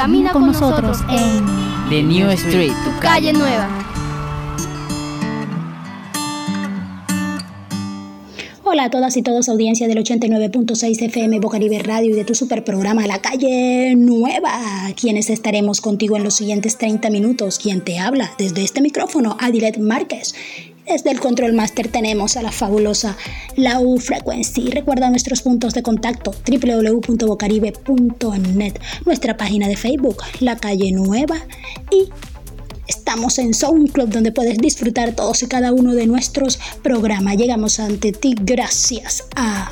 Camina 0.00 0.32
con 0.32 0.46
nosotros 0.46 0.96
en 1.10 1.44
The 1.90 2.02
New 2.02 2.30
Street, 2.30 2.72
tu 2.84 3.00
calle 3.02 3.34
nueva. 3.34 3.68
Hola 8.64 8.84
a 8.84 8.90
todas 8.90 9.14
y 9.18 9.22
todos, 9.22 9.50
audiencia 9.50 9.88
del 9.88 9.98
89.6 9.98 11.02
FM 11.02 11.40
Bocaribe 11.40 11.80
Radio 11.80 12.12
y 12.12 12.14
de 12.14 12.24
tu 12.24 12.34
super 12.34 12.64
programa 12.64 13.06
La 13.06 13.20
Calle 13.20 13.94
Nueva, 13.94 14.58
quienes 14.98 15.28
estaremos 15.28 15.82
contigo 15.82 16.16
en 16.16 16.24
los 16.24 16.32
siguientes 16.32 16.78
30 16.78 17.10
minutos. 17.10 17.58
Quien 17.58 17.82
te 17.82 17.98
habla 17.98 18.32
desde 18.38 18.62
este 18.62 18.80
micrófono, 18.80 19.36
Adilet 19.38 19.76
Márquez. 19.76 20.34
Desde 20.90 21.10
el 21.12 21.20
Control 21.20 21.52
Master 21.52 21.86
tenemos 21.86 22.36
a 22.36 22.42
la 22.42 22.50
fabulosa 22.50 23.16
Lau 23.54 23.96
Frequency. 23.98 24.70
Recuerda 24.70 25.08
nuestros 25.08 25.42
puntos 25.42 25.72
de 25.72 25.84
contacto 25.84 26.32
www.bocaribe.net, 26.32 28.74
nuestra 29.06 29.36
página 29.36 29.68
de 29.68 29.76
Facebook, 29.76 30.16
La 30.40 30.56
Calle 30.56 30.90
Nueva 30.90 31.36
y 31.92 32.08
Estamos 32.88 33.38
en 33.38 33.54
SoundCloud 33.54 34.08
donde 34.08 34.32
puedes 34.32 34.58
disfrutar 34.58 35.14
todos 35.14 35.44
y 35.44 35.46
cada 35.46 35.72
uno 35.72 35.94
de 35.94 36.08
nuestros 36.08 36.58
programas. 36.82 37.36
Llegamos 37.36 37.78
ante 37.78 38.10
ti 38.10 38.34
gracias 38.40 39.28
a 39.36 39.70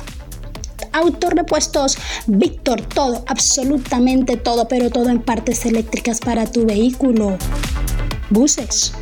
Autor 0.93 1.35
de 1.35 1.43
puestos 1.43 1.97
Víctor, 2.27 2.81
todo, 2.81 3.25
absolutamente 3.27 4.37
todo, 4.37 4.69
pero 4.69 4.89
todo 4.89 5.09
en 5.09 5.21
partes 5.21 5.65
eléctricas 5.65 6.21
para 6.21 6.45
tu 6.45 6.65
vehículo. 6.65 7.37
Buses, 8.29 8.93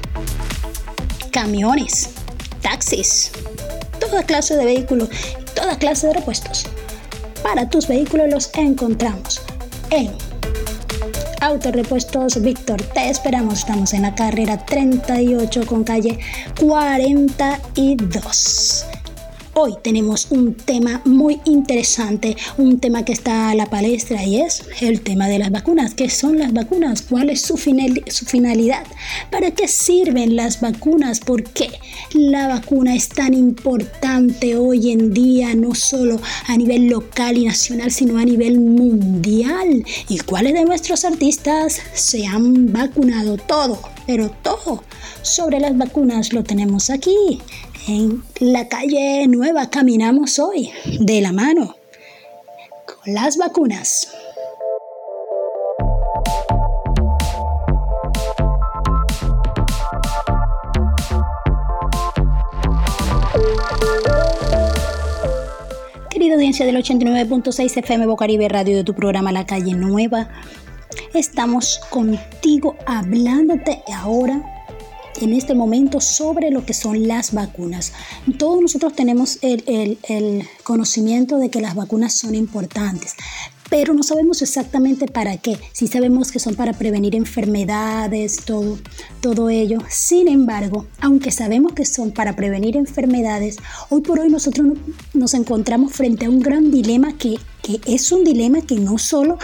camiones, 1.37 2.09
taxis, 2.63 3.29
toda 3.99 4.23
clase 4.23 4.55
de 4.55 4.65
vehículos, 4.65 5.07
toda 5.53 5.77
clase 5.77 6.07
de 6.07 6.13
repuestos. 6.13 6.65
Para 7.43 7.69
tus 7.69 7.87
vehículos 7.87 8.27
los 8.31 8.49
encontramos 8.55 9.39
en 9.91 10.11
Autorepuestos 11.39 12.41
Víctor, 12.41 12.81
te 12.81 13.11
esperamos. 13.11 13.59
Estamos 13.59 13.93
en 13.93 14.01
la 14.01 14.15
carrera 14.15 14.65
38 14.65 15.67
con 15.67 15.83
calle 15.83 16.17
42. 16.59 18.87
Hoy 19.59 19.73
tenemos 19.81 20.27
un 20.29 20.53
tema 20.53 21.01
muy 21.03 21.41
interesante, 21.45 22.37
un 22.59 22.79
tema 22.79 23.03
que 23.03 23.11
está 23.11 23.49
a 23.49 23.55
la 23.55 23.65
palestra 23.65 24.23
y 24.23 24.39
es 24.39 24.63
el 24.81 25.01
tema 25.01 25.27
de 25.27 25.39
las 25.39 25.49
vacunas. 25.49 25.95
¿Qué 25.95 26.11
son 26.11 26.37
las 26.37 26.53
vacunas? 26.53 27.01
¿Cuál 27.01 27.31
es 27.31 27.41
su, 27.41 27.57
su 27.57 28.25
finalidad? 28.25 28.85
¿Para 29.31 29.49
qué 29.49 29.67
sirven 29.67 30.35
las 30.35 30.61
vacunas? 30.61 31.21
¿Por 31.21 31.43
qué 31.43 31.71
la 32.13 32.47
vacuna 32.47 32.93
es 32.93 33.09
tan 33.09 33.33
importante 33.33 34.55
hoy 34.55 34.91
en 34.91 35.11
día, 35.11 35.55
no 35.55 35.73
solo 35.73 36.21
a 36.45 36.55
nivel 36.55 36.85
local 36.85 37.35
y 37.35 37.45
nacional, 37.45 37.89
sino 37.89 38.19
a 38.19 38.25
nivel 38.25 38.59
mundial? 38.59 39.83
¿Y 40.07 40.19
cuáles 40.19 40.53
de 40.53 40.65
nuestros 40.65 41.03
artistas 41.03 41.81
se 41.95 42.27
han 42.27 42.71
vacunado? 42.71 43.37
Todo, 43.37 43.79
pero 44.05 44.29
todo 44.29 44.83
sobre 45.23 45.59
las 45.59 45.75
vacunas 45.75 46.31
lo 46.31 46.43
tenemos 46.43 46.91
aquí 46.91 47.41
en 47.87 48.21
la 48.39 48.67
calle 48.67 49.27
nueva 49.27 49.69
caminamos 49.69 50.39
hoy 50.39 50.71
de 50.99 51.21
la 51.21 51.31
mano 51.31 51.75
con 52.85 53.13
las 53.13 53.37
vacunas. 53.37 54.13
Querida 66.09 66.35
audiencia 66.35 66.65
del 66.65 66.75
89.6 66.75 67.77
FM 67.77 68.05
Bocaribe 68.05 68.49
Radio 68.49 68.75
de 68.75 68.83
tu 68.83 68.93
programa 68.93 69.31
La 69.31 69.45
Calle 69.45 69.73
Nueva, 69.73 70.29
estamos 71.13 71.79
contigo 71.89 72.75
hablándote 72.85 73.81
ahora 73.95 74.56
en 75.21 75.33
este 75.33 75.55
momento 75.55 75.99
sobre 75.99 76.51
lo 76.51 76.65
que 76.65 76.73
son 76.73 77.07
las 77.07 77.33
vacunas. 77.33 77.93
Todos 78.37 78.61
nosotros 78.61 78.95
tenemos 78.95 79.39
el, 79.41 80.47
conocimiento 80.63 81.37
de 81.37 81.49
que 81.49 81.61
las 81.61 81.75
vacunas 81.75 82.13
son 82.13 82.35
importantes, 82.35 83.15
pero 83.69 83.93
no 83.93 84.03
sabemos 84.03 84.41
exactamente 84.41 85.07
para 85.07 85.37
qué. 85.37 85.57
Sí 85.71 85.87
sabemos 85.87 86.31
que 86.31 86.39
son 86.39 86.55
para 86.55 86.73
prevenir 86.73 87.15
enfermedades, 87.15 88.37
todo, 88.45 88.77
todo 89.21 89.49
ello. 89.49 89.79
Sin 89.89 90.27
embargo, 90.27 90.85
aunque 91.01 91.31
sabemos 91.31 91.73
que 91.73 91.85
son 91.85 92.11
para 92.11 92.35
prevenir 92.35 92.77
enfermedades, 92.77 93.57
hoy 93.89 94.01
por 94.01 94.19
hoy 94.19 94.29
nosotros 94.29 94.67
nos 95.13 95.33
encontramos 95.33 95.93
frente 95.93 96.25
a 96.25 96.29
un 96.29 96.39
gran 96.39 96.71
dilema 96.71 97.17
que, 97.17 97.37
que 97.61 97.79
es 97.85 98.11
un 98.11 98.23
dilema 98.23 98.61
que 98.61 98.75
no 98.75 98.97
solo 98.97 99.37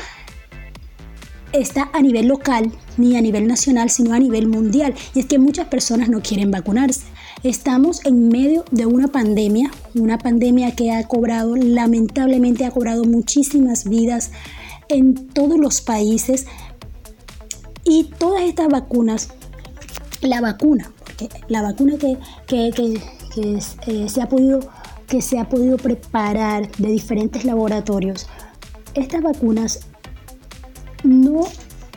está 1.53 1.89
a 1.93 2.01
nivel 2.01 2.27
local 2.27 2.71
ni 2.97 3.15
a 3.15 3.21
nivel 3.21 3.47
nacional, 3.47 3.89
sino 3.89 4.13
a 4.13 4.19
nivel 4.19 4.47
mundial. 4.47 4.93
Y 5.13 5.19
es 5.19 5.25
que 5.27 5.39
muchas 5.39 5.67
personas 5.67 6.09
no 6.09 6.21
quieren 6.21 6.51
vacunarse. 6.51 7.05
Estamos 7.43 8.05
en 8.05 8.27
medio 8.27 8.65
de 8.71 8.85
una 8.85 9.07
pandemia, 9.07 9.71
una 9.95 10.17
pandemia 10.17 10.75
que 10.75 10.91
ha 10.91 11.07
cobrado, 11.07 11.55
lamentablemente 11.55 12.65
ha 12.65 12.71
cobrado 12.71 13.03
muchísimas 13.03 13.85
vidas 13.85 14.31
en 14.89 15.13
todos 15.13 15.59
los 15.59 15.81
países. 15.81 16.47
Y 17.85 18.05
todas 18.17 18.43
estas 18.43 18.69
vacunas, 18.69 19.29
la 20.21 20.41
vacuna, 20.41 20.91
porque 20.99 21.29
la 21.49 21.61
vacuna 21.61 21.95
que, 21.97 22.17
eh, 23.35 24.09
se 24.09 24.21
ha 24.21 24.29
podido 24.29 24.61
que 25.07 25.21
se 25.21 25.37
ha 25.37 25.49
podido 25.49 25.77
preparar 25.77 26.71
de 26.77 26.89
diferentes 26.89 27.43
laboratorios, 27.43 28.25
estas 28.95 29.21
vacunas 29.21 29.81
no 31.03 31.41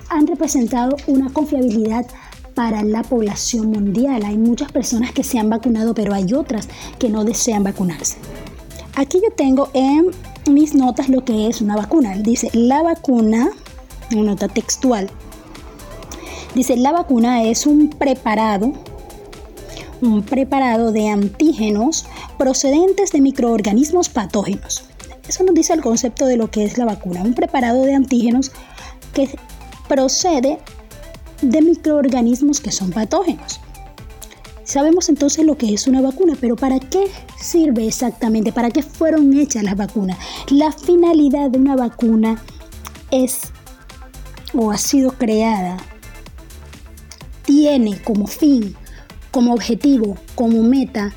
han 0.09 0.27
representado 0.27 0.97
una 1.07 1.33
confiabilidad 1.33 2.07
para 2.55 2.83
la 2.83 3.03
población 3.03 3.71
mundial. 3.71 4.25
Hay 4.25 4.39
muchas 4.39 4.73
personas 4.73 5.13
que 5.13 5.23
se 5.23 5.39
han 5.39 5.51
vacunado, 5.51 5.95
pero 5.95 6.15
hay 6.15 6.33
otras 6.33 6.69
que 6.99 7.09
no 7.09 7.25
desean 7.25 7.65
vacunarse. 7.65 8.17
Aquí 8.97 9.21
yo 9.23 9.31
tengo 9.35 9.69
en 9.75 10.11
mis 10.51 10.75
notas 10.75 11.09
lo 11.09 11.25
que 11.25 11.49
es 11.49 11.61
una 11.61 11.77
vacuna. 11.77 12.17
Dice, 12.17 12.51
la 12.55 12.83
vacuna, 12.83 13.51
una 14.13 14.23
nota 14.23 14.49
textual. 14.49 15.11
Dice, 16.55 16.77
la 16.77 16.93
vacuna 16.93 17.43
es 17.43 17.67
un 17.67 17.91
preparado, 17.91 18.73
un 20.01 20.23
preparado 20.23 20.93
de 20.93 21.11
antígenos 21.11 22.07
procedentes 22.39 23.13
de 23.13 23.21
microorganismos 23.21 24.09
patógenos. 24.09 24.85
Eso 25.29 25.45
nos 25.45 25.55
dice 25.55 25.75
el 25.75 25.83
concepto 25.83 26.25
de 26.25 26.39
lo 26.39 26.51
que 26.51 26.65
es 26.65 26.79
la 26.79 26.87
vacuna, 26.87 27.23
un 27.23 27.35
preparado 27.35 27.83
de 27.83 27.95
antígenos 27.95 28.53
que 29.17 29.31
procede 29.89 30.59
de 31.41 31.63
microorganismos 31.63 32.61
que 32.61 32.71
son 32.71 32.91
patógenos. 32.91 33.61
Sabemos 34.65 35.09
entonces 35.09 35.47
lo 35.47 35.57
que 35.57 35.73
es 35.73 35.87
una 35.87 36.03
vacuna, 36.03 36.35
pero 36.39 36.55
¿para 36.55 36.79
qué 36.79 37.07
sirve 37.41 37.87
exactamente? 37.87 38.53
¿Para 38.53 38.71
qué 38.71 38.83
fueron 38.83 39.33
hechas 39.33 39.63
las 39.63 39.77
vacunas? 39.77 40.19
La 40.51 40.71
finalidad 40.71 41.51
de 41.51 41.59
una 41.59 41.77
vacuna 41.77 42.43
es 43.11 43.39
o 44.53 44.71
ha 44.71 44.77
sido 44.77 45.13
creada, 45.13 45.79
tiene 47.45 48.03
como 48.03 48.27
fin, 48.27 48.77
como 49.31 49.55
objetivo, 49.55 50.19
como 50.35 50.63
meta, 50.63 51.15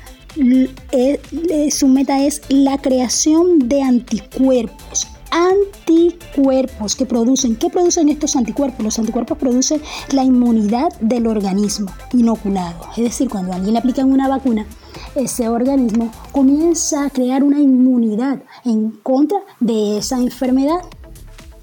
su 1.70 1.88
meta 1.88 2.24
es 2.24 2.40
la 2.48 2.78
creación 2.78 3.68
de 3.68 3.82
anticuerpos 3.82 5.08
anticuerpos 5.30 6.96
que 6.96 7.06
producen. 7.06 7.56
¿Qué 7.56 7.70
producen 7.70 8.08
estos 8.08 8.36
anticuerpos? 8.36 8.84
Los 8.84 8.98
anticuerpos 8.98 9.38
producen 9.38 9.80
la 10.12 10.24
inmunidad 10.24 10.92
del 11.00 11.26
organismo 11.26 11.90
inoculado. 12.12 12.86
Es 12.96 13.04
decir, 13.04 13.28
cuando 13.28 13.52
a 13.52 13.56
alguien 13.56 13.74
le 13.74 13.78
aplican 13.78 14.12
una 14.12 14.28
vacuna, 14.28 14.66
ese 15.14 15.48
organismo 15.48 16.12
comienza 16.32 17.04
a 17.04 17.10
crear 17.10 17.42
una 17.42 17.60
inmunidad 17.60 18.42
en 18.64 18.90
contra 19.02 19.38
de 19.60 19.98
esa 19.98 20.18
enfermedad 20.18 20.80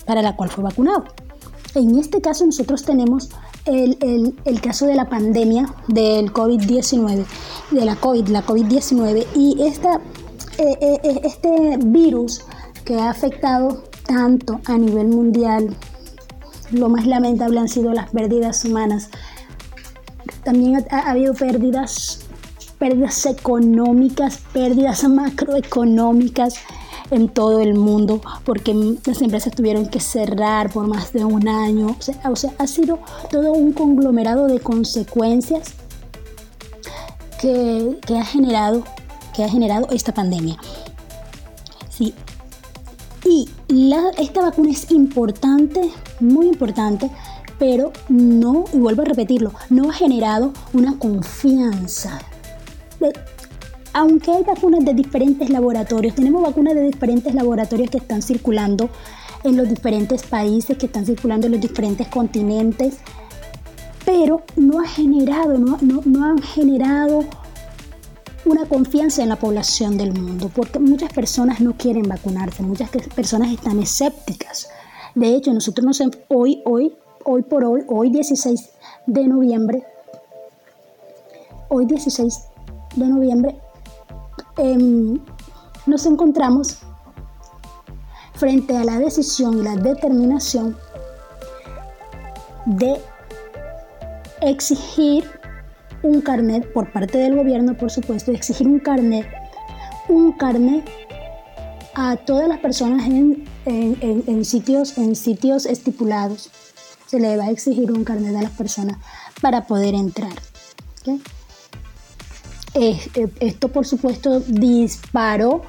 para 0.06 0.22
la 0.22 0.36
cual 0.36 0.50
fue 0.50 0.64
vacunado. 0.64 1.06
En 1.75 1.98
este 2.00 2.22
caso 2.22 2.46
nosotros 2.46 2.84
tenemos 2.84 3.30
el, 3.66 4.62
caso 4.62 4.86
de 4.86 4.96
la 4.96 5.10
pandemia 5.10 5.74
del 5.88 6.31
COVID-19, 6.34 7.25
de 7.72 7.86
la 7.86 7.96
COVID, 7.98 8.28
la 8.30 8.46
COVID-19, 8.46 9.28
y 9.36 9.62
esta, 9.64 10.02
eh, 10.58 10.78
eh, 10.81 11.22
este 11.24 11.78
virus 11.86 12.46
que 12.88 12.95
ha 12.95 13.10
afectado 13.10 13.84
tanto 14.06 14.62
a 14.66 14.78
nivel 14.78 15.10
mundial. 15.10 15.75
Lo 16.72 16.88
más 16.88 17.06
lamentable 17.06 17.60
han 17.60 17.68
sido 17.68 17.92
las 17.92 18.10
pérdidas 18.12 18.63
humanas. 18.63 19.10
También 20.45 20.86
ha, 20.89 21.12
habido 21.12 21.34
pérdidas, 21.34 22.22
pérdidas 22.80 23.25
económicas, 23.25 24.39
pérdidas 24.54 25.04
macroeconómicas 25.04 26.56
en 27.12 27.28
todo 27.28 27.60
el 27.60 27.74
mundo 27.74 28.22
porque 28.45 28.74
las 29.06 29.22
empresas 29.22 29.54
tuvieron 29.54 29.88
que 29.88 30.00
cerrar 30.00 30.72
por 30.72 30.88
más 30.88 31.12
de 31.12 31.25
un 31.25 31.45
año. 31.50 31.98
O 32.24 32.36
sea, 32.38 32.54
ha 32.57 32.68
sido 32.68 33.00
todo 33.30 33.51
un 33.51 33.74
conglomerado 33.74 34.48
de 34.48 34.62
consecuencias 34.62 35.74
que, 37.42 38.00
que, 38.07 38.18
ha 38.18 38.24
generado, 38.24 38.86
que 39.36 39.44
ha 39.44 39.50
generado 39.50 39.90
esta 39.92 40.13
pandemia. 40.13 40.57
Sí, 41.90 42.13
y 43.30 43.50
esta 44.18 44.42
vacuna 44.42 44.72
es 44.72 44.90
importante, 44.92 45.92
muy 46.20 46.48
importante, 46.48 47.10
pero 47.60 47.92
no, 48.10 48.66
y 48.74 48.78
vuelvo 48.78 49.02
a 49.02 49.06
repetirlo, 49.06 49.52
no 49.70 49.90
ha 49.90 49.94
generado 49.94 50.54
una 50.74 50.98
confianza. 50.98 52.20
Aunque 53.94 54.32
hay 54.32 54.44
vacunas 54.44 54.86
de 54.86 54.94
diferentes 54.94 55.50
laboratorios, 55.50 56.16
tenemos 56.16 56.44
vacunas 56.44 56.76
de 56.76 56.84
diferentes 56.84 57.34
laboratorios 57.34 57.90
que 57.90 57.98
están 57.98 58.22
circulando 58.22 58.90
en 59.44 59.58
los 59.58 59.68
diferentes 59.68 60.24
países, 60.24 60.78
que 60.78 60.86
están 60.86 61.06
circulando 61.06 61.48
en 61.48 61.54
los 61.54 61.62
diferentes 61.62 62.08
continentes, 62.08 62.98
pero 64.06 64.44
no 64.56 64.80
ha 64.80 64.88
generado, 64.88 65.58
no, 65.58 65.78
no 65.82 66.26
han 66.26 66.42
generado 66.42 67.26
una 68.48 68.66
confianza 68.66 69.22
en 69.22 69.30
la 69.30 69.36
población 69.36 69.98
del 69.98 70.14
mundo, 70.14 70.50
porque 70.54 70.80
muchas 70.80 71.12
personas 71.12 71.60
no 71.60 71.76
quieren 71.76 72.08
vacunarse, 72.08 72.64
muchas 72.64 72.90
personas 72.90 73.52
están 73.52 73.80
escépticas. 73.80 74.70
De 75.16 75.36
hecho, 75.36 75.54
nosotros 75.54 75.86
nos, 75.86 76.02
hoy, 76.30 76.62
hoy, 76.66 76.96
hoy 77.26 77.44
por 77.44 77.64
hoy, 77.64 77.84
hoy 77.88 78.10
16 78.10 78.70
de 79.06 79.28
noviembre, 79.28 79.84
hoy 81.70 81.86
16 81.86 82.40
de 82.96 83.08
noviembre, 83.08 83.60
em, 84.58 85.20
nos 85.86 86.06
encontramos 86.06 86.80
frente 88.36 88.78
a 88.78 88.84
la 88.84 89.00
decisión 89.00 89.60
y 89.60 89.64
la 89.64 89.76
determinación 89.76 90.78
de 92.66 93.02
exigir 94.42 95.37
un 96.04 96.22
carnet 96.22 96.72
por 96.72 96.92
parte 96.92 97.18
del 97.18 97.36
gobierno, 97.36 97.76
por 97.76 97.92
supuesto, 97.92 98.32
exigir 98.32 98.68
un 98.68 98.80
carnet, 98.80 99.28
un 100.08 100.32
carnet 100.34 100.88
a 101.96 102.16
todas 102.18 102.48
las 102.48 102.60
personas 102.60 103.08
en, 103.08 103.48
en, 103.66 104.46
sitios, 104.46 104.98
en 104.98 105.16
sitios 105.16 105.66
estipulados. 105.66 106.52
Se 107.08 107.20
le 107.20 107.38
va 107.38 107.46
a 107.46 107.50
exigir 107.50 107.92
un 107.92 108.04
carnet 108.04 108.36
a 108.36 108.42
las 108.42 108.52
personas 108.52 108.98
para 109.42 109.66
poder 109.66 109.96
entrar. 109.96 110.34
Eh, 112.74 113.00
esto, 113.40 113.70
por 113.70 113.88
supuesto, 113.88 114.42
disparó 114.42 115.64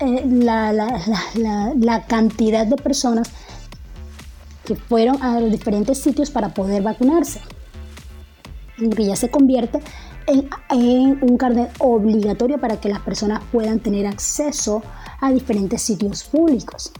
eh, 0.00 0.24
la, 0.26 0.72
la 0.72 2.06
cantidad 2.06 2.66
de 2.66 2.76
personas 2.76 3.30
que 4.64 4.74
fueron 4.74 5.22
a 5.22 5.38
los 5.40 5.52
diferentes 5.52 5.98
sitios 5.98 6.30
para 6.30 6.52
poder 6.52 6.82
vacunarse 6.82 7.40
que 8.76 9.04
ya 9.04 9.16
se 9.16 9.30
convierte 9.30 9.80
en, 10.26 11.18
un 11.22 11.36
carnet 11.36 11.70
obligatorio 11.78 12.60
para 12.60 12.80
que 12.80 12.88
las 12.88 13.00
personas 13.00 13.42
puedan 13.52 13.80
tener 13.80 14.06
acceso 14.06 14.82
a 15.20 15.30
diferentes 15.30 15.82
sitios 15.82 16.24
públicos. 16.24 16.92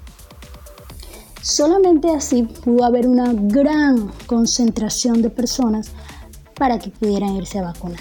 Solamente 1.43 2.11
así 2.11 2.43
pudo 2.43 2.85
haber 2.85 3.07
una 3.07 3.33
gran 3.33 4.11
concentración 4.27 5.23
de 5.23 5.31
personas 5.31 5.91
para 6.55 6.79
que 6.79 6.91
pudieran 6.91 7.37
irse 7.37 7.59
a 7.59 7.63
vacunar, 7.63 8.01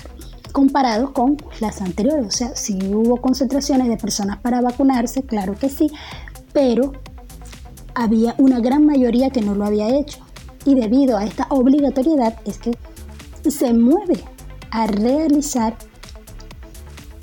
comparado 0.51 1.13
con 1.13 1.38
las 1.60 1.81
anteriores. 1.81 2.27
O 2.27 2.31
sea, 2.31 2.56
si 2.56 2.77
hubo 2.88 3.18
concentraciones 3.18 3.88
de 3.88 3.98
personas 3.98 4.38
para 4.38 4.62
vacunarse, 4.62 5.24
claro 5.24 5.56
que 5.60 5.69
sí, 5.69 5.92
pero 6.54 6.94
había 7.94 8.33
una 8.38 8.60
gran 8.60 8.86
mayoría 8.86 9.30
que 9.30 9.42
no 9.42 9.54
lo 9.54 9.66
había 9.66 9.89
hecho. 9.89 10.19
Y 10.66 10.74
debido 10.74 11.18
a 11.18 11.25
esta 11.25 11.45
obligatoriedad 11.50 12.39
es 12.45 12.57
que 12.57 12.75
se 13.51 13.74
mueve 13.74 14.24
a 14.71 14.88
realizar 14.88 15.75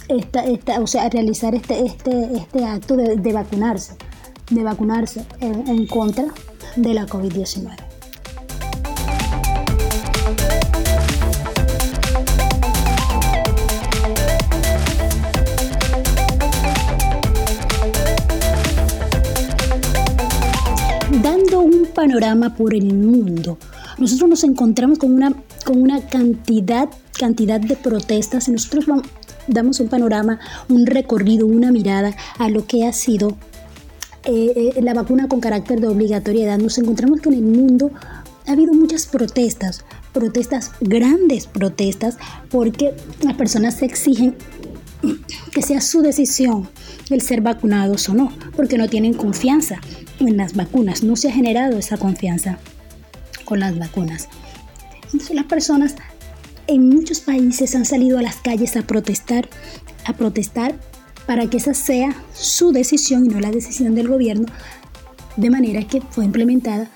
esta, 0.08 0.44
esta, 0.44 0.80
o 0.80 0.86
sea, 0.86 1.04
a 1.04 1.08
realizar 1.08 1.54
este, 1.54 1.84
este, 1.84 2.36
este 2.36 2.64
acto 2.64 2.96
de, 2.96 3.32
vacunarse, 3.32 3.94
de 4.50 4.62
vacunarse 4.62 5.24
en, 5.40 5.66
en 5.68 5.86
contra 5.86 6.26
de 6.76 6.94
la 6.94 7.06
COVID-19. 7.06 7.76
Dando 21.22 21.60
un 21.60 21.86
panorama 21.94 22.54
por 22.54 22.74
el 22.74 22.94
mundo, 22.94 23.58
nosotros 23.98 24.28
nos 24.28 24.44
encontramos 24.44 24.98
con 24.98 25.12
una 25.12 25.32
con 25.62 25.80
una 25.80 26.00
cantidad, 26.06 26.88
cantidad 27.18 27.60
de 27.60 27.76
protestas 27.76 28.48
y 28.48 28.52
nosotros 28.52 28.86
damos 29.46 29.80
un 29.80 29.88
panorama, 29.88 30.40
un 30.68 30.86
recorrido, 30.86 31.46
una 31.46 31.72
mirada 31.72 32.14
a 32.38 32.48
lo 32.48 32.66
que 32.66 32.86
ha 32.86 32.92
sido 32.92 33.36
eh, 34.24 34.72
eh, 34.76 34.82
la 34.82 34.94
vacuna 34.94 35.28
con 35.28 35.40
carácter 35.40 35.80
de 35.80 35.88
obligatoriedad. 35.88 36.58
Nos 36.58 36.78
encontramos 36.78 37.20
que 37.20 37.28
en 37.28 37.34
el 37.36 37.42
mundo 37.42 37.90
ha 38.46 38.52
habido 38.52 38.72
muchas 38.72 39.06
protestas, 39.06 39.84
protestas, 40.12 40.72
grandes 40.80 41.46
protestas, 41.46 42.18
porque 42.50 42.94
las 43.22 43.34
personas 43.34 43.82
exigen 43.82 44.36
que 45.52 45.62
sea 45.62 45.80
su 45.80 46.00
decisión 46.00 46.68
el 47.10 47.20
ser 47.20 47.40
vacunados 47.40 48.08
o 48.08 48.14
no, 48.14 48.32
porque 48.56 48.78
no 48.78 48.88
tienen 48.88 49.14
confianza 49.14 49.80
en 50.20 50.36
las 50.36 50.54
vacunas, 50.54 51.02
no 51.02 51.16
se 51.16 51.28
ha 51.28 51.32
generado 51.32 51.78
esa 51.78 51.96
confianza 51.96 52.58
con 53.44 53.60
las 53.60 53.78
vacunas. 53.78 54.28
Entonces 55.12 55.36
las 55.36 55.46
personas 55.46 55.96
en 56.66 56.88
muchos 56.88 57.20
países 57.20 57.74
han 57.74 57.84
salido 57.84 58.18
a 58.18 58.22
las 58.22 58.36
calles 58.36 58.76
a 58.76 58.82
protestar, 58.82 59.48
a 60.04 60.14
protestar 60.14 60.78
para 61.26 61.48
que 61.48 61.58
esa 61.58 61.74
sea 61.74 62.14
su 62.34 62.72
decisión 62.72 63.26
y 63.26 63.28
no 63.28 63.40
la 63.40 63.50
decisión 63.50 63.94
del 63.94 64.08
gobierno, 64.08 64.46
de 65.36 65.50
manera 65.50 65.86
que 65.86 66.00
fue 66.00 66.24
implementada 66.24 66.84
de 66.84 66.90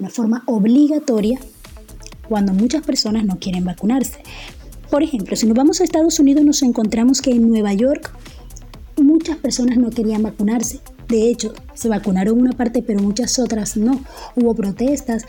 una 0.00 0.10
forma 0.10 0.42
obligatoria 0.46 1.38
cuando 2.28 2.52
muchas 2.52 2.82
personas 2.82 3.24
no 3.24 3.38
quieren 3.38 3.64
vacunarse. 3.64 4.18
Por 4.90 5.02
ejemplo, 5.02 5.36
si 5.36 5.46
nos 5.46 5.56
vamos 5.56 5.80
a 5.80 5.84
Estados 5.84 6.18
Unidos 6.18 6.44
nos 6.44 6.62
encontramos 6.62 7.22
que 7.22 7.30
en 7.30 7.48
Nueva 7.48 7.72
York 7.72 8.12
muchas 8.96 9.36
personas 9.36 9.78
no 9.78 9.90
querían 9.90 10.22
vacunarse. 10.22 10.80
De 11.08 11.28
hecho, 11.28 11.52
se 11.74 11.88
vacunaron 11.88 12.40
una 12.40 12.52
parte, 12.52 12.82
pero 12.82 13.02
muchas 13.02 13.38
otras 13.38 13.76
no. 13.76 14.00
Hubo 14.36 14.54
protestas, 14.54 15.24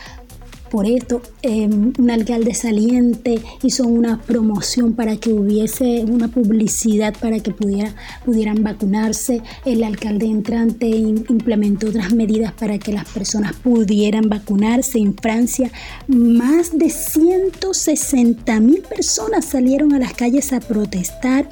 por 0.74 0.88
esto, 0.88 1.22
em, 1.44 1.94
un 2.00 2.10
alcalde 2.10 2.56
saliente 2.56 3.40
hizo 3.62 3.84
una 3.84 4.20
promoción 4.20 4.94
para 4.94 5.18
que 5.18 5.32
hubiese 5.32 6.04
una 6.04 6.30
publicidad 6.30 7.14
para 7.22 7.40
que 7.42 7.52
pudiera, 7.52 7.94
pudieran 8.26 8.64
vacunarse. 8.64 9.44
El 9.66 9.84
alcalde 9.84 10.26
entrante 10.26 10.88
implementó 10.88 11.90
otras 11.90 12.12
medidas 12.14 12.54
para 12.54 12.80
que 12.80 12.92
las 12.92 13.08
personas 13.08 13.54
pudieran 13.54 14.30
vacunarse. 14.30 14.98
En 14.98 15.14
Francia, 15.14 15.72
más 16.08 16.76
de 16.76 16.90
160 16.90 18.60
mil 18.60 18.82
personas 18.82 19.46
salieron 19.46 19.94
a 19.94 20.00
las 20.00 20.16
calles 20.16 20.54
a 20.54 20.60
protestar 20.60 21.48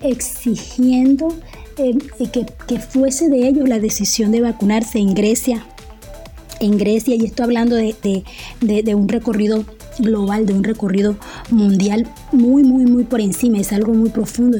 exigiendo 0.00 1.28
em, 1.76 1.98
que, 2.32 2.44
que 2.66 2.80
fuese 2.80 3.28
de 3.28 3.46
ellos 3.46 3.68
la 3.68 3.78
decisión 3.78 4.32
de 4.32 4.40
vacunarse 4.40 4.98
en 4.98 5.14
Grecia 5.14 5.64
en 6.60 6.78
Grecia, 6.78 7.14
y 7.14 7.24
estoy 7.24 7.44
hablando 7.44 7.76
de, 7.76 8.24
un 8.94 9.08
recorrido 9.08 9.64
global, 9.98 10.46
de 10.46 10.54
un 10.54 10.64
recorrido 10.64 11.16
mundial 11.50 12.08
muy, 12.32 12.62
muy, 12.62 12.84
muy 12.84 13.04
por 13.04 13.20
encima, 13.20 13.58
es 13.58 13.72
algo 13.72 13.94
muy 13.94 14.10
profundo. 14.10 14.58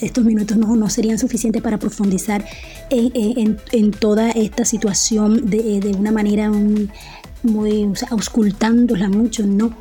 estos 0.00 0.24
minutos 0.24 0.56
no, 0.56 0.74
no, 0.76 0.90
serían 0.90 1.18
suficientes 1.18 1.62
para 1.62 1.78
profundizar 1.78 2.44
en, 2.90 3.92
toda 3.92 4.30
esta 4.30 4.64
situación 4.64 5.48
de, 5.48 5.94
una 5.98 6.12
manera 6.12 6.50
muy, 7.42 7.84
o 7.84 7.94
sea, 7.94 8.08
auscultándola 8.10 9.08
mucho, 9.08 9.46
no. 9.46 9.74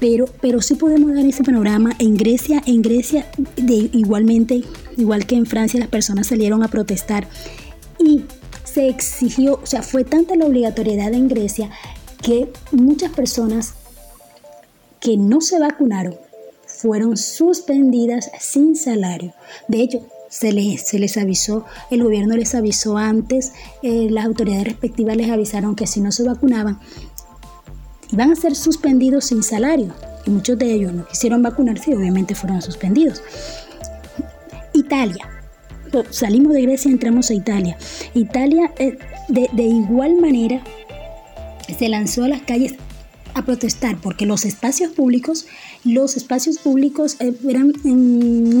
Pero, 0.00 0.26
pero 0.40 0.62
sí 0.62 0.74
podemos 0.74 1.12
dar 1.12 1.24
ese 1.24 1.42
panorama. 1.42 1.90
En 1.98 2.16
Grecia, 2.16 2.62
en 2.66 2.82
Grecia, 2.82 3.26
de, 3.56 3.90
igualmente, 3.92 4.62
igual 4.96 5.26
que 5.26 5.34
en 5.34 5.44
Francia, 5.44 5.80
las 5.80 5.88
personas 5.88 6.28
salieron 6.28 6.62
a 6.62 6.68
protestar. 6.68 7.26
Y 7.98 8.22
se 8.78 8.88
exigió, 8.88 9.58
o 9.60 9.66
sea, 9.66 9.82
fue 9.82 10.04
tanta 10.04 10.36
la 10.36 10.46
obligatoriedad 10.46 11.12
en 11.12 11.26
Grecia 11.26 11.68
que 12.22 12.52
muchas 12.70 13.10
personas 13.10 13.74
que 15.00 15.16
no 15.16 15.40
se 15.40 15.58
vacunaron 15.58 16.14
fueron 16.64 17.16
suspendidas 17.16 18.30
sin 18.38 18.76
salario. 18.76 19.34
De 19.66 19.80
hecho, 19.82 20.06
se 20.30 20.52
les, 20.52 20.80
se 20.82 21.00
les 21.00 21.16
avisó, 21.16 21.64
el 21.90 22.04
gobierno 22.04 22.36
les 22.36 22.54
avisó 22.54 22.96
antes, 22.96 23.50
eh, 23.82 24.10
las 24.12 24.26
autoridades 24.26 24.62
respectivas 24.62 25.16
les 25.16 25.28
avisaron 25.28 25.74
que 25.74 25.88
si 25.88 26.00
no 26.00 26.12
se 26.12 26.22
vacunaban, 26.22 26.78
iban 28.12 28.30
a 28.30 28.36
ser 28.36 28.54
suspendidos 28.54 29.24
sin 29.24 29.42
salario. 29.42 29.92
Y 30.24 30.30
muchos 30.30 30.56
de 30.56 30.72
ellos 30.72 30.92
no 30.92 31.04
quisieron 31.08 31.42
vacunarse 31.42 31.90
y 31.90 31.94
obviamente 31.94 32.36
fueron 32.36 32.62
suspendidos. 32.62 33.24
Italia, 34.72 35.37
salimos 36.10 36.52
de 36.54 36.62
Grecia 36.62 36.88
y 36.88 36.92
entramos 36.92 37.30
a 37.30 37.34
Italia. 37.34 37.76
Italia 38.14 38.72
eh, 38.78 38.98
de, 39.28 39.62
igual 39.62 40.16
manera 40.16 40.62
se 41.78 41.88
lanzó 41.88 42.24
a 42.24 42.28
las 42.28 42.42
calles 42.42 42.74
a 43.34 43.44
protestar 43.44 43.98
porque 44.00 44.26
los 44.26 44.44
espacios 44.44 44.92
públicos, 44.92 45.46
los 45.84 46.16
espacios 46.16 46.58
públicos 46.58 47.16
eh, 47.20 47.32
eran 47.48 47.72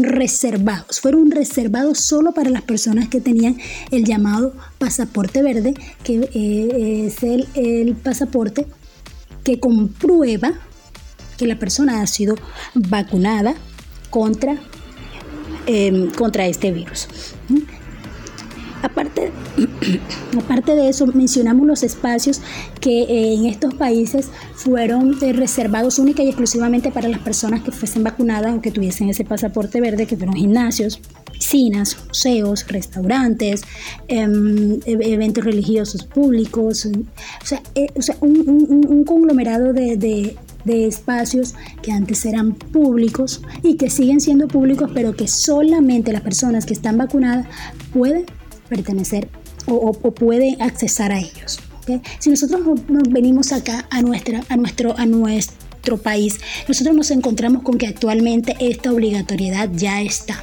reservados, 0.02 1.00
fueron 1.00 1.30
reservados 1.30 1.98
solo 2.00 2.32
para 2.32 2.50
las 2.50 2.62
personas 2.62 3.08
que 3.08 3.20
tenían 3.20 3.58
el 3.90 4.04
llamado 4.04 4.54
pasaporte 4.78 5.42
verde, 5.42 5.74
que 6.04 6.28
eh, 6.34 7.06
es 7.06 7.22
el, 7.22 7.48
el 7.54 7.96
pasaporte 7.96 8.66
que 9.42 9.58
comprueba 9.58 10.52
que 11.38 11.46
la 11.46 11.58
persona 11.58 12.02
ha 12.02 12.06
sido 12.06 12.34
vacunada 12.74 13.54
contra, 14.10 14.58
em, 15.68 16.10
contra 16.10 16.46
este 16.46 16.72
virus. 16.72 17.06
Aparte, 18.82 19.32
aparte 20.38 20.74
de 20.74 20.88
eso, 20.88 21.06
mencionamos 21.08 21.66
los 21.66 21.82
espacios 21.82 22.40
que 22.80 23.02
eh, 23.02 23.34
en 23.34 23.46
estos 23.46 23.74
países 23.74 24.30
fueron 24.54 25.16
eh, 25.20 25.32
reservados 25.32 25.98
única 25.98 26.22
y 26.22 26.28
exclusivamente 26.28 26.90
para 26.92 27.08
las 27.08 27.20
personas 27.20 27.62
que 27.62 27.72
fuesen 27.72 28.04
vacunadas 28.04 28.54
o 28.54 28.60
que 28.60 28.70
tuviesen 28.70 29.08
ese 29.08 29.24
pasaporte 29.24 29.80
verde, 29.80 30.06
que 30.06 30.16
fueron 30.16 30.36
gimnasios, 30.36 31.00
piscinas, 31.32 31.96
museos, 32.06 32.66
restaurantes, 32.68 33.62
em, 34.06 34.78
e, 34.86 35.12
eventos 35.12 35.44
religiosos 35.44 36.04
públicos, 36.04 36.86
o 36.86 37.46
sea, 37.46 37.60
eh, 37.74 37.88
un, 38.20 39.04
conglomerado 39.04 39.72
de, 39.72 39.96
de 39.96 40.36
espacios 40.70 41.54
que 41.82 41.92
antes 41.92 42.24
eran 42.24 42.54
públicos 42.54 43.42
y 43.62 43.76
que 43.76 43.90
siguen 43.90 44.20
siendo 44.20 44.48
públicos, 44.48 44.90
pero 44.94 45.14
que 45.14 45.28
solamente 45.28 46.12
las 46.12 46.22
personas 46.22 46.66
que 46.66 46.74
están 46.74 46.98
vacunadas 46.98 47.46
pueden 47.92 48.26
pertenecer 48.68 49.28
o, 49.66 49.92
pueden 49.92 50.60
accesar 50.62 51.12
a 51.12 51.18
ellos. 51.18 51.60
Si 52.18 52.30
nosotros 52.30 52.60
nos 52.88 53.08
venimos 53.10 53.52
acá 53.52 53.86
a, 53.90 54.02
nuestra, 54.02 54.42
a, 54.48 54.56
nuestro, 54.56 54.98
a 54.98 55.06
nuestro 55.06 55.96
país, 55.96 56.38
nosotros 56.66 56.94
nos 56.94 57.10
encontramos 57.10 57.62
con 57.62 57.78
que 57.78 57.86
actualmente 57.86 58.56
esta 58.60 58.92
obligatoriedad 58.92 59.70
ya 59.72 60.02
está. 60.02 60.42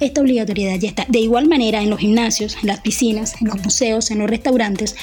Esta 0.00 0.20
obligatoriedad 0.20 0.78
ya 0.78 0.88
está. 0.88 1.04
De 1.08 1.18
igual 1.18 1.48
manera, 1.48 1.82
en 1.82 1.90
los 1.90 1.98
gimnasios, 1.98 2.56
en 2.62 2.68
las 2.68 2.80
piscinas, 2.80 3.34
en 3.40 3.48
los 3.48 3.62
museos, 3.62 4.10
en 4.10 4.18
los 4.18 4.30
restaurantes, 4.30 4.96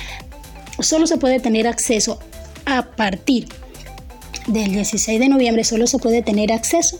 solo 0.79 1.05
se 1.05 1.17
puede 1.17 1.39
tener 1.39 1.67
acceso 1.67 2.19
a 2.65 2.91
partir 2.95 3.47
del 4.47 4.71
16 4.71 5.19
de 5.19 5.29
noviembre 5.29 5.63
solo 5.63 5.87
se 5.87 5.97
puede 5.97 6.21
tener 6.21 6.51
acceso 6.51 6.99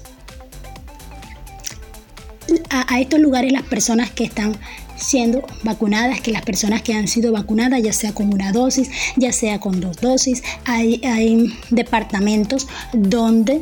a, 2.69 2.99
estos 2.99 3.19
lugares 3.19 3.51
las 3.51 3.63
personas 3.63 4.11
que 4.11 4.23
están 4.23 4.55
siendo 4.95 5.43
vacunadas, 5.63 6.21
que 6.21 6.31
las 6.31 6.43
personas 6.43 6.81
que 6.81 6.93
han 6.93 7.07
sido 7.07 7.31
vacunadas, 7.31 7.81
ya 7.83 7.93
sea 7.93 8.13
con 8.13 8.33
una 8.33 8.51
dosis, 8.51 8.89
ya 9.15 9.31
sea 9.31 9.59
con 9.59 9.81
dos 9.81 9.97
dosis, 9.97 10.43
hay, 10.65 11.01
hay 11.03 11.53
departamentos 11.69 12.67
donde 12.93 13.61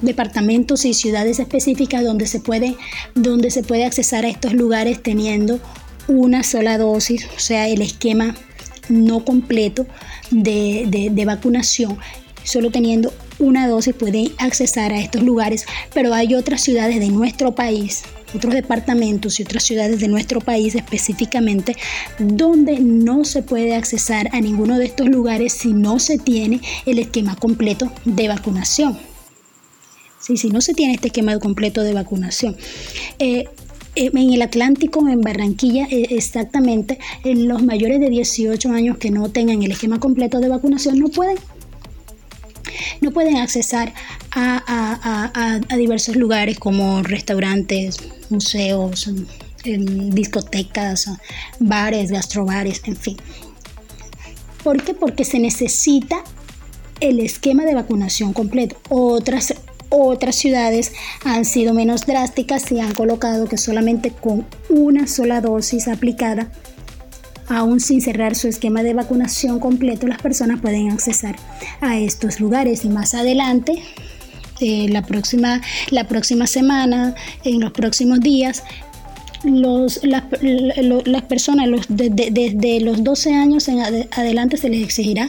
departamentos 0.00 0.84
y 0.84 0.94
ciudades 0.94 1.40
específicas 1.40 2.04
donde 2.04 2.28
se 2.28 2.38
puede 2.38 2.76
donde 3.16 3.50
se 3.50 3.64
puede 3.64 3.84
accesar 3.84 4.24
a 4.24 4.28
estos 4.28 4.52
lugares 4.52 5.02
teniendo 5.02 5.58
una 6.06 6.44
sola 6.44 6.78
dosis, 6.78 7.26
o 7.36 7.40
sea, 7.40 7.66
el 7.66 7.82
esquema 7.82 8.36
no 8.88 9.24
completo 9.24 9.86
de, 10.30 11.10
de 11.10 11.24
vacunación 11.24 11.98
solo 12.48 12.70
teniendo 12.70 13.12
una 13.38 13.68
dosis 13.68 13.94
pueden 13.94 14.32
accesar 14.38 14.92
a 14.92 15.00
estos 15.00 15.22
lugares, 15.22 15.66
pero 15.92 16.14
hay 16.14 16.34
otras 16.34 16.62
ciudades 16.62 16.98
de 16.98 17.08
nuestro 17.08 17.54
país, 17.54 18.02
otros 18.34 18.54
departamentos 18.54 19.38
y 19.38 19.42
otras 19.42 19.64
ciudades 19.64 20.00
de 20.00 20.08
nuestro 20.08 20.40
país 20.40 20.74
específicamente, 20.74 21.76
donde 22.18 22.80
no 22.80 23.24
se 23.24 23.42
puede 23.42 23.74
accesar 23.74 24.30
a 24.32 24.40
ninguno 24.40 24.78
de 24.78 24.86
estos 24.86 25.08
lugares 25.08 25.52
si 25.52 25.74
no 25.74 25.98
se 25.98 26.18
tiene 26.18 26.60
el 26.86 26.98
esquema 26.98 27.36
completo 27.36 27.92
de 28.06 28.28
vacunación. 28.28 28.98
Sí, 30.18 30.36
si 30.38 30.48
no 30.48 30.62
se 30.62 30.72
tiene 30.72 30.94
este 30.94 31.08
esquema 31.08 31.38
completo 31.38 31.82
de 31.82 31.92
vacunación. 31.92 32.56
Eh, 33.18 33.44
eh, 33.94 34.10
en 34.14 34.32
el 34.32 34.42
Atlántico, 34.42 35.06
en 35.06 35.20
Barranquilla, 35.20 35.86
eh, 35.90 36.08
exactamente, 36.10 36.98
los 37.24 37.62
mayores 37.62 38.00
de 38.00 38.08
18 38.08 38.70
años 38.70 38.96
que 38.96 39.10
no 39.10 39.28
tengan 39.28 39.62
el 39.62 39.70
esquema 39.70 40.00
completo 40.00 40.40
de 40.40 40.48
vacunación 40.48 40.98
no 40.98 41.08
pueden 41.08 41.36
no 43.00 43.10
pueden 43.10 43.36
accesar 43.36 43.92
a, 44.32 45.60
diversos 45.76 46.16
lugares 46.16 46.58
como 46.58 47.02
restaurantes, 47.02 47.98
museos, 48.30 49.10
discotecas, 49.64 51.10
bares, 51.58 52.10
gastrobares, 52.10 52.82
en 52.84 52.96
fin. 52.96 53.16
¿Por 54.62 54.82
qué? 54.82 54.94
Porque 54.94 55.24
se 55.24 55.38
necesita 55.38 56.22
el 57.00 57.20
esquema 57.20 57.64
de 57.64 57.74
vacunación 57.74 58.32
completo. 58.32 58.76
Otras, 58.88 59.54
otras 59.88 60.36
ciudades 60.36 60.92
han 61.24 61.44
sido 61.44 61.74
menos 61.74 62.06
drásticas 62.06 62.70
y 62.72 62.80
han 62.80 62.92
colocado 62.92 63.46
que 63.46 63.56
solamente 63.56 64.10
con 64.10 64.46
una 64.68 65.06
sola 65.06 65.40
dosis 65.40 65.88
aplicada 65.88 66.50
Aún 67.48 67.80
sin 67.80 68.00
cerrar 68.00 68.34
su 68.34 68.48
esquema 68.48 68.82
de 68.82 68.94
vacunación 68.94 69.58
completo, 69.58 70.06
las 70.06 70.20
personas 70.20 70.60
pueden 70.60 70.90
accesar 70.90 71.36
a 71.80 71.98
estos 71.98 72.40
lugares 72.40 72.84
y 72.84 72.88
más 72.88 73.14
adelante 73.14 73.82
eh, 74.60 74.88
la, 74.88 75.02
próxima, 75.02 75.60
la 75.90 76.08
próxima 76.08 76.46
semana, 76.46 77.14
en 77.44 77.60
los 77.60 77.72
próximos 77.72 78.20
días, 78.20 78.64
las, 79.44 81.22
personas 81.28 81.68
desde 81.88 82.80
los 82.80 83.04
12 83.04 83.34
años 83.34 83.68
en 83.68 83.80
adelante 84.10 84.56
se 84.56 84.68
les 84.68 84.82
exigirá 84.82 85.28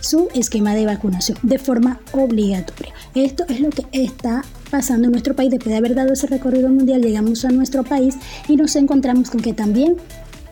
su 0.00 0.28
esquema 0.34 0.74
de 0.74 0.86
vacunación 0.86 1.38
de 1.42 1.58
forma 1.58 2.00
obligatoria. 2.12 2.92
Esto 3.14 3.44
es 3.48 3.60
lo 3.60 3.70
que 3.70 3.84
está 3.92 4.44
pasando 4.70 5.06
en 5.06 5.12
nuestro 5.12 5.36
país. 5.36 5.50
Después 5.50 5.70
de 5.70 5.78
haber 5.78 5.94
dado 5.94 6.12
ese 6.12 6.26
recorrido 6.26 6.68
mundial, 6.68 7.00
llegamos 7.00 7.44
a 7.44 7.50
nuestro 7.50 7.84
país 7.84 8.16
y 8.48 8.56
nos 8.56 8.76
encontramos 8.76 9.30
con 9.30 9.40
que 9.40 9.54
también 9.54 9.96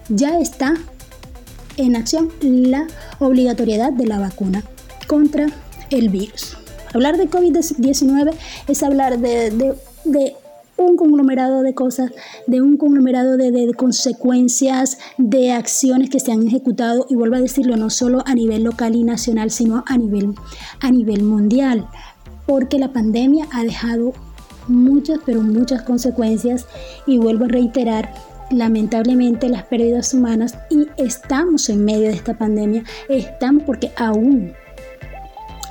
ya 0.09 0.39
está 0.39 0.75
en 1.77 1.97
acción 1.97 2.31
la 2.41 2.87
obligatoriedad 3.19 3.93
de 3.93 4.07
la 4.07 4.19
vacuna 4.19 4.63
contra 5.07 5.47
el 5.91 6.09
virus. 6.09 6.57
Hablar 6.95 7.17
de 7.17 7.29
COVID-19 7.29 8.35
es 8.69 8.83
hablar 8.83 9.19
de, 9.19 9.77
un 10.77 10.97
conglomerado 10.97 11.63
de 11.63 11.75
cosas, 11.75 12.11
de 12.47 12.61
un 12.61 12.77
conglomerado 12.77 13.37
de, 13.37 13.73
consecuencias, 13.75 14.99
de 15.17 15.53
acciones 15.53 16.11
que 16.11 16.21
se 16.21 16.33
han 16.33 16.47
ejecutado, 16.47 17.07
y 17.09 17.15
vuelvo 17.15 17.37
a 17.37 17.41
decirlo, 17.41 17.77
no 17.77 17.89
solo 17.89 18.23
a 18.27 18.35
nivel 18.35 18.65
local 18.65 18.95
y 18.95 19.05
nacional, 19.05 19.51
sino 19.51 19.85
a 19.87 19.97
nivel, 19.97 20.35
a 20.81 20.91
nivel 20.91 21.23
mundial, 21.23 21.87
porque 22.47 22.79
la 22.79 22.93
pandemia 22.93 23.47
ha 23.53 23.63
dejado 23.63 24.13
muchas, 24.69 25.19
pero 25.25 25.41
muchas 25.41 25.83
consecuencias, 25.83 26.67
y 27.07 27.19
vuelvo 27.19 27.47
a 27.47 27.49
reiterar, 27.49 28.13
lamentablemente 28.53 29.49
las 29.49 29.65
pérdidas 29.65 30.15
humanas 30.15 30.57
y 30.71 30.87
estamos 30.97 31.69
en 31.69 31.85
medio 31.85 32.09
de 32.09 32.15
esta 32.15 32.37
pandemia, 32.37 32.85
estamos 33.09 33.65
porque 33.65 33.91
aún 33.97 34.53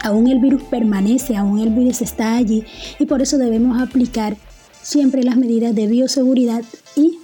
aún 0.03 0.27
el 0.27 0.39
virus 0.39 0.63
permanece, 0.63 1.37
aún 1.37 1.59
el 1.59 1.69
virus 1.69 2.01
está 2.01 2.35
allí 2.35 2.65
y 2.99 3.05
por 3.05 3.21
eso 3.21 3.37
debemos 3.37 3.79
aplicar 3.79 4.35
siempre 4.81 5.23
las 5.23 5.37
medidas 5.37 5.75
de 5.75 5.87
bioseguridad 5.87 6.63
y 6.95 7.19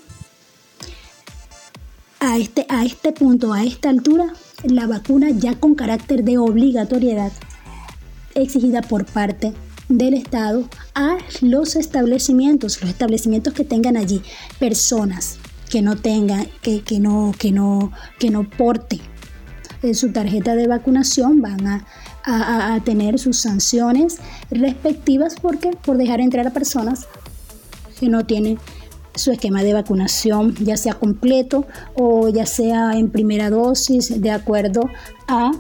a 2.20 2.38
este, 2.38 2.66
a 2.70 2.86
este 2.86 3.12
punto, 3.12 3.54
a 3.54 3.64
esta 3.64 3.90
altura, 3.90 4.34
la 4.64 4.86
vacuna 4.86 5.30
ya 5.32 5.56
con 5.56 5.76
carácter 5.76 6.24
de 6.24 6.38
obligatoriedad 6.38 7.32
exigida 8.36 8.82
por 8.82 9.06
parte 9.06 9.54
del 9.90 10.14
Estado 10.14 10.66
a 10.94 11.18
los 11.42 11.76
establecimientos, 11.76 12.80
los 12.82 12.90
establecimientos 12.90 13.54
que 13.54 13.64
tengan 13.64 13.98
allí 13.98 14.22
personas 14.60 15.40
que 15.70 15.82
no 15.82 15.96
tenga, 15.96 16.46
que, 16.62 16.82
que 16.82 17.00
no, 17.00 17.34
que 17.38 17.52
no, 17.52 17.92
que 18.20 18.30
no 18.30 18.50
porte 18.50 19.00
su 19.94 20.12
tarjeta 20.12 20.56
de 20.56 20.68
vacunación 20.68 21.42
van 21.42 21.68
a, 21.68 21.86
a, 22.24 22.80
tener 22.84 23.20
sus 23.20 23.38
sanciones 23.38 24.18
respectivas 24.50 25.36
porque 25.42 25.72
por 25.72 25.98
dejar 25.98 26.20
entrar 26.20 26.48
a 26.48 26.52
personas 26.52 27.08
que 28.00 28.10
no 28.10 28.26
tienen 28.26 28.58
su 29.16 29.32
esquema 29.32 29.64
de 29.64 29.74
vacunación, 29.74 30.56
ya 30.56 30.78
sea 30.78 30.94
completo 30.94 31.66
o 31.96 32.30
ya 32.30 32.46
sea 32.46 32.94
en 32.94 33.10
primera 33.10 33.50
dosis, 33.50 34.22
de 34.22 34.32
acuerdo 34.32 34.90
a 35.28 35.52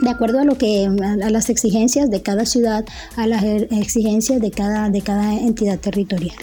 de 0.00 0.08
acuerdo 0.08 0.40
a 0.40 0.44
lo 0.44 0.56
que 0.56 0.86
a 0.86 1.30
las 1.30 1.50
exigencias 1.50 2.10
de 2.10 2.22
cada 2.22 2.46
ciudad, 2.46 2.86
a 3.16 3.26
las 3.26 3.44
exigencias 3.44 4.40
de 4.40 4.50
cada 4.50 4.88
de 4.88 5.02
cada 5.02 5.34
entidad 5.34 5.78
territorial. 5.78 6.38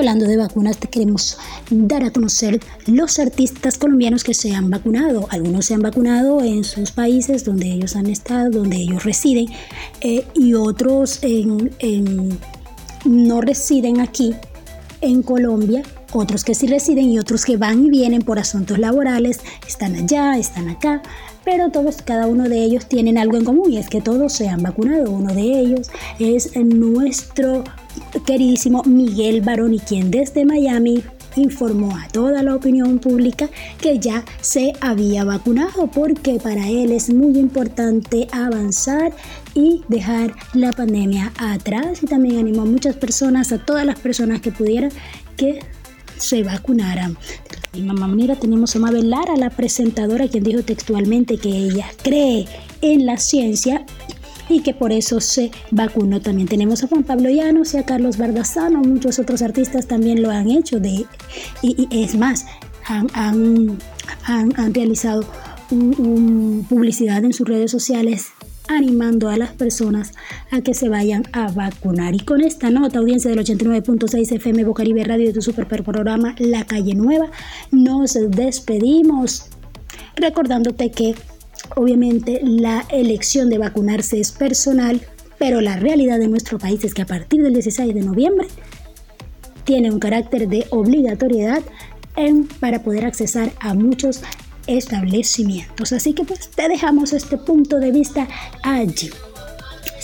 Hablando 0.00 0.26
de 0.26 0.38
vacunas, 0.38 0.78
queremos 0.78 1.36
dar 1.70 2.02
a 2.04 2.10
conocer 2.10 2.58
los 2.86 3.18
artistas 3.18 3.76
colombianos 3.76 4.24
que 4.24 4.32
se 4.32 4.54
han 4.54 4.70
vacunado. 4.70 5.26
Algunos 5.30 5.66
se 5.66 5.74
han 5.74 5.82
vacunado 5.82 6.40
en 6.40 6.64
sus 6.64 6.90
países 6.90 7.44
donde 7.44 7.66
ellos 7.66 7.96
han 7.96 8.06
estado, 8.06 8.50
donde 8.50 8.78
ellos 8.78 9.04
residen, 9.04 9.48
eh, 10.00 10.26
y 10.34 10.54
otros 10.54 11.20
no 13.04 13.40
residen 13.42 14.00
aquí 14.00 14.34
en 15.02 15.22
Colombia 15.22 15.82
otros 16.12 16.42
que 16.42 16.54
sí 16.54 16.66
residen 16.66 17.10
y 17.10 17.18
otros 17.18 17.44
que 17.44 17.56
van 17.56 17.84
y 17.84 17.90
vienen 17.90 18.22
por 18.22 18.38
asuntos 18.40 18.78
laborales, 18.78 19.40
están 19.66 19.94
allá, 19.94 20.36
están 20.36 20.68
acá, 20.68 21.02
pero 21.44 21.70
todos, 21.70 22.02
cada 22.02 22.26
uno 22.26 22.48
de 22.48 22.64
ellos 22.64 22.86
tienen 22.86 23.16
algo 23.16 23.36
en 23.36 23.44
común 23.44 23.72
y 23.72 23.78
es 23.78 23.88
que 23.88 24.00
todos 24.00 24.32
se 24.32 24.48
han 24.48 24.62
vacunado. 24.62 25.10
Uno 25.10 25.32
de 25.32 25.42
ellos 25.42 25.90
es 26.18 26.56
nuestro 26.56 27.64
queridísimo 28.26 28.82
Miguel 28.84 29.40
Baroni, 29.40 29.78
quien 29.78 30.10
desde 30.10 30.44
Miami 30.44 31.02
informó 31.36 31.96
a 31.96 32.08
toda 32.08 32.42
la 32.42 32.54
opinión 32.54 32.98
pública 32.98 33.48
que 33.80 33.98
ya 33.98 34.24
se 34.40 34.72
había 34.80 35.24
vacunado 35.24 35.86
porque 35.86 36.40
para 36.40 36.68
él 36.68 36.92
es 36.92 37.12
muy 37.12 37.38
importante 37.38 38.26
avanzar 38.32 39.12
y 39.54 39.82
dejar 39.88 40.34
la 40.54 40.72
pandemia 40.72 41.32
atrás 41.38 42.02
y 42.02 42.06
también 42.06 42.38
animó 42.38 42.62
a 42.62 42.66
muchas 42.66 42.96
personas, 42.96 43.52
a 43.52 43.58
todas 43.58 43.86
las 43.86 43.98
personas 43.98 44.40
que 44.40 44.52
pudieran 44.52 44.90
que 45.36 45.60
se 46.18 46.42
vacunaran. 46.42 47.16
De 47.72 47.78
la 47.78 47.94
misma 47.94 48.06
manera 48.08 48.36
tenemos 48.36 48.74
a 48.76 48.78
Mabel 48.78 49.10
Lara, 49.10 49.36
la 49.36 49.50
presentadora, 49.50 50.28
quien 50.28 50.44
dijo 50.44 50.62
textualmente 50.62 51.38
que 51.38 51.50
ella 51.50 51.86
cree 52.02 52.46
en 52.82 53.06
la 53.06 53.16
ciencia 53.16 53.84
y 54.50 54.60
que 54.60 54.74
por 54.74 54.92
eso 54.92 55.20
se 55.20 55.50
vacunó. 55.70 56.20
También 56.20 56.48
tenemos 56.48 56.82
a 56.82 56.88
Juan 56.88 57.04
Pablo 57.04 57.30
Llanos 57.30 57.74
y 57.74 57.78
a 57.78 57.84
Carlos 57.84 58.16
Bardazano, 58.16 58.80
muchos 58.80 59.18
otros 59.18 59.42
artistas 59.42 59.86
también 59.86 60.22
lo 60.22 60.30
han 60.30 60.50
hecho, 60.50 60.80
de, 60.80 61.06
y, 61.62 61.88
es 61.90 62.16
más, 62.16 62.46
han, 62.86 63.08
han, 64.24 64.74
realizado 64.74 65.24
un, 65.70 66.66
publicidad 66.68 67.24
en 67.24 67.32
sus 67.32 67.46
redes 67.46 67.70
sociales 67.70 68.28
animando 68.68 69.28
a 69.28 69.36
las 69.36 69.50
personas 69.50 70.12
a 70.50 70.60
que 70.60 70.74
se 70.74 70.88
vayan 70.88 71.24
a 71.32 71.50
vacunar. 71.50 72.14
Y 72.14 72.20
con 72.20 72.40
esta 72.40 72.70
nota, 72.70 73.00
audiencia 73.00 73.30
del 73.30 73.40
89.6 73.40 74.32
FM 74.36 74.64
Bocaribe 74.64 75.04
Radio 75.04 75.26
de 75.26 75.32
tu 75.32 75.42
super 75.42 75.66
programa 75.66 76.36
La 76.38 76.64
Calle 76.64 76.94
Nueva, 76.94 77.30
nos 77.72 78.14
despedimos 78.30 79.46
recordándote 80.16 80.90
que 80.90 81.14
obviamente 81.76 82.40
la 82.42 82.84
elección 82.90 83.48
de 83.50 83.58
vacunarse 83.58 84.20
es 84.20 84.32
personal, 84.32 85.00
pero 85.38 85.60
la 85.60 85.76
realidad 85.76 86.18
de 86.18 86.28
nuestro 86.28 86.58
país 86.58 86.84
es 86.84 86.94
que 86.94 87.02
a 87.02 87.06
partir 87.06 87.42
del 87.42 87.54
16 87.54 87.94
de 87.94 88.02
noviembre 88.02 88.48
tiene 89.64 89.90
un 89.90 90.00
carácter 90.00 90.48
de 90.48 90.66
obligatoriedad 90.70 91.62
para 92.60 92.82
poder 92.82 93.06
accesar 93.06 93.52
a 93.60 93.72
muchos 93.74 94.20
establecimientos. 94.66 95.92
Así 95.92 96.12
que 96.12 96.24
pues 96.24 96.50
te 96.50 96.68
dejamos 96.68 97.12
este 97.12 97.38
punto 97.38 97.78
de 97.78 97.90
vista 97.90 98.28
allí. 98.62 99.10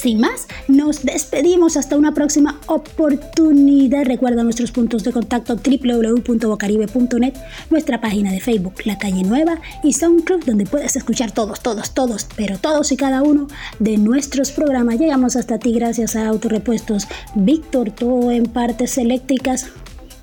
Sin 0.06 0.20
más, 0.20 0.46
nos 0.68 1.04
despedimos 1.04 1.76
hasta 1.76 1.96
una 1.96 2.14
próxima 2.14 2.60
oportunidad. 2.68 4.04
Recuerda 4.04 4.44
nuestros 4.44 4.70
puntos 4.70 5.02
de 5.02 5.10
contacto 5.10 5.56
www.bocaribe.net, 5.56 7.34
nuestra 7.70 8.00
página 8.00 8.30
de 8.30 8.38
Facebook 8.38 8.74
La 8.84 8.98
Calle 8.98 9.24
Nueva 9.24 9.60
y 9.82 9.94
SoundCloud 9.94 10.44
donde 10.44 10.64
puedes 10.64 10.94
escuchar 10.94 11.32
todos, 11.32 11.60
todos, 11.60 11.92
todos, 11.92 12.24
pero 12.36 12.56
todos 12.56 12.92
y 12.92 12.96
cada 12.96 13.24
uno 13.24 13.48
de 13.80 13.96
nuestros 13.96 14.52
programas. 14.52 15.00
Llegamos 15.00 15.34
hasta 15.34 15.58
ti 15.58 15.72
gracias 15.72 16.14
a 16.14 16.28
Autorepuestos 16.28 17.08
Víctor, 17.34 17.90
todo 17.90 18.30
en 18.30 18.44
partes 18.44 18.98
eléctricas 18.98 19.66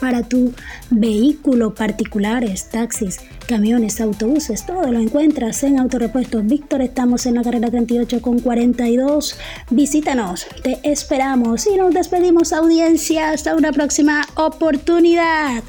para 0.03 0.21
tu 0.21 0.53
vehículo 0.89 1.73
particulares, 1.73 2.69
taxis, 2.69 3.21
camiones, 3.47 4.01
autobuses, 4.01 4.65
todo 4.65 4.91
lo 4.91 4.99
encuentras 4.99 5.63
en 5.63 5.79
Autorepuestos 5.79 6.45
Víctor. 6.45 6.81
Estamos 6.81 7.25
en 7.25 7.35
la 7.35 7.41
carrera 7.41 7.71
38 7.71 8.21
con 8.21 8.39
42. 8.39 9.37
Visítanos, 9.69 10.45
te 10.61 10.77
esperamos 10.83 11.65
y 11.67 11.77
nos 11.77 11.93
despedimos 11.93 12.51
audiencia 12.51 13.29
hasta 13.29 13.55
una 13.55 13.71
próxima 13.71 14.27
oportunidad. 14.35 15.63